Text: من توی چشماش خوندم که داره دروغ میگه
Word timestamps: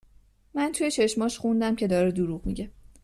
من 0.55 0.71
توی 0.71 0.91
چشماش 0.91 1.37
خوندم 1.37 1.75
که 1.75 1.87
داره 1.87 2.11
دروغ 2.11 2.45
میگه 2.45 2.71